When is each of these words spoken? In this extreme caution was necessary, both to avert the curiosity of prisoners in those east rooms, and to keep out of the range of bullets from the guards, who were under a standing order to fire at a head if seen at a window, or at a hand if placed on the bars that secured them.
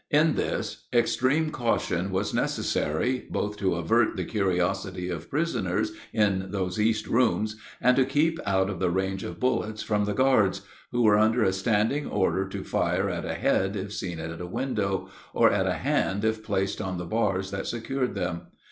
In 0.09 0.33
this 0.33 0.87
extreme 0.91 1.51
caution 1.51 2.09
was 2.09 2.33
necessary, 2.33 3.27
both 3.29 3.55
to 3.57 3.75
avert 3.75 4.15
the 4.15 4.25
curiosity 4.25 5.09
of 5.09 5.29
prisoners 5.29 5.91
in 6.11 6.47
those 6.49 6.79
east 6.79 7.05
rooms, 7.05 7.57
and 7.79 7.95
to 7.97 8.05
keep 8.05 8.39
out 8.43 8.67
of 8.71 8.79
the 8.79 8.89
range 8.89 9.23
of 9.23 9.39
bullets 9.39 9.83
from 9.83 10.05
the 10.05 10.15
guards, 10.15 10.63
who 10.91 11.03
were 11.03 11.19
under 11.19 11.43
a 11.43 11.53
standing 11.53 12.07
order 12.07 12.47
to 12.47 12.63
fire 12.63 13.11
at 13.11 13.25
a 13.25 13.35
head 13.35 13.75
if 13.75 13.93
seen 13.93 14.17
at 14.19 14.41
a 14.41 14.47
window, 14.47 15.07
or 15.35 15.51
at 15.51 15.67
a 15.67 15.73
hand 15.73 16.25
if 16.25 16.43
placed 16.43 16.81
on 16.81 16.97
the 16.97 17.05
bars 17.05 17.51
that 17.51 17.67
secured 17.67 18.15
them. 18.15 18.47